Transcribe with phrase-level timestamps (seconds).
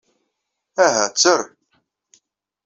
[0.85, 1.41] Aha, tter!